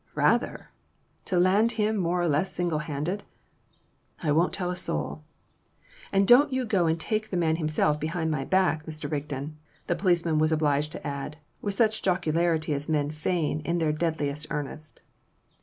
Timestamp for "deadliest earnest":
13.93-15.03